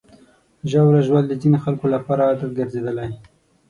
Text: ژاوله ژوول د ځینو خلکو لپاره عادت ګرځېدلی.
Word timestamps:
ژاوله 0.69 1.01
ژوول 1.07 1.25
د 1.27 1.33
ځینو 1.41 1.57
خلکو 1.65 1.85
لپاره 1.95 2.21
عادت 2.29 2.51
ګرځېدلی. 2.59 3.11